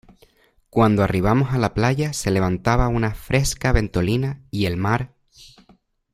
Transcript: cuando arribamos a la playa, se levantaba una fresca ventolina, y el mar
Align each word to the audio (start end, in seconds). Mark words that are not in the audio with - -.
cuando 0.71 1.03
arribamos 1.03 1.53
a 1.53 1.59
la 1.59 1.75
playa, 1.75 2.11
se 2.11 2.31
levantaba 2.31 2.87
una 2.87 3.13
fresca 3.13 3.71
ventolina, 3.71 4.41
y 4.49 4.65
el 4.65 4.75
mar 4.75 5.13